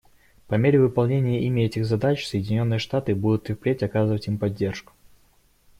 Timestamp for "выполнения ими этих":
0.79-1.85